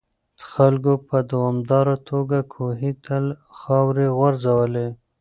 خلکو 0.49 0.93
په 1.07 1.17
دوامداره 1.31 1.95
توګه 2.09 2.39
کوهي 2.53 2.91
ته 3.05 3.15
خاورې 3.59 4.07
غورځولې. 4.17 4.87